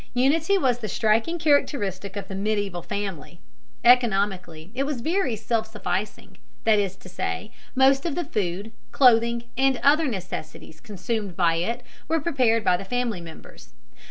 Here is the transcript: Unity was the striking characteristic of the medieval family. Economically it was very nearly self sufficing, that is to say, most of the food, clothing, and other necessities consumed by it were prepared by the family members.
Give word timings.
Unity 0.15 0.57
was 0.57 0.79
the 0.79 0.87
striking 0.87 1.37
characteristic 1.37 2.15
of 2.15 2.27
the 2.27 2.33
medieval 2.33 2.81
family. 2.81 3.39
Economically 3.83 4.71
it 4.73 4.81
was 4.83 4.99
very 5.01 5.13
nearly 5.17 5.35
self 5.35 5.67
sufficing, 5.67 6.39
that 6.63 6.79
is 6.79 6.95
to 6.95 7.07
say, 7.07 7.51
most 7.75 8.03
of 8.07 8.15
the 8.15 8.25
food, 8.25 8.71
clothing, 8.91 9.43
and 9.55 9.79
other 9.83 10.07
necessities 10.07 10.79
consumed 10.79 11.35
by 11.37 11.57
it 11.57 11.83
were 12.07 12.19
prepared 12.19 12.63
by 12.63 12.75
the 12.77 12.83
family 12.83 13.21
members. 13.21 13.73